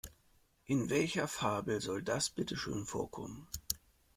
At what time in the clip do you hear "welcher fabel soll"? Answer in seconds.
0.89-2.01